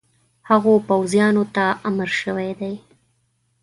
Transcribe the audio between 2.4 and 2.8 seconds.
دی.